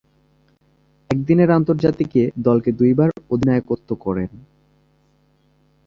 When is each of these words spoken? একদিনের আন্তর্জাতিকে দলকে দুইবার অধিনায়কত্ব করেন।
একদিনের 1.09 1.49
আন্তর্জাতিকে 1.51 2.21
দলকে 2.39 2.69
দুইবার 2.71 3.09
অধিনায়কত্ব 3.29 3.89
করেন। 3.95 4.29